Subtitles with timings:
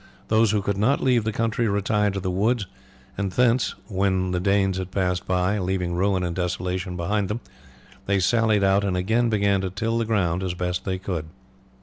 [0.29, 2.65] Those who could not leave the country retired to the woods,
[3.19, 7.39] and thence, when the Danes had passed by, leaving ruin and desolation behind them,
[8.07, 11.25] they sallied out and again began to till the ground as best they could.